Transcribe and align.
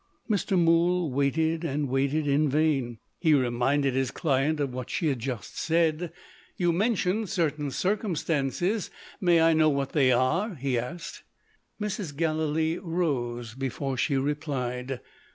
Mr. 0.27 0.57
Mool 0.57 1.11
waited, 1.11 1.63
and 1.63 1.87
waited 1.87 2.25
in 2.27 2.49
vain. 2.49 2.97
He 3.19 3.35
reminded 3.35 3.93
his 3.93 4.09
client 4.09 4.59
of 4.59 4.73
what 4.73 4.89
she 4.89 5.09
had 5.09 5.19
just 5.19 5.59
said. 5.59 6.11
"You 6.57 6.73
mentioned 6.73 7.29
certain 7.29 7.69
circumstances. 7.69 8.89
May 9.19 9.41
I 9.43 9.53
know 9.53 9.69
what 9.69 9.91
they 9.91 10.11
are?" 10.11 10.55
he 10.55 10.79
asked. 10.79 11.21
Mrs. 11.79 12.15
Gallilee 12.15 12.79
rose, 12.79 13.53
before 13.53 13.95
she 13.95 14.17
replied. 14.17 15.01